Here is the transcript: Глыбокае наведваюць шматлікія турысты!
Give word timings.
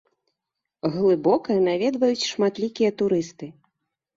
Глыбокае 0.95 1.57
наведваюць 1.67 2.27
шматлікія 2.31 2.91
турысты! 3.03 3.45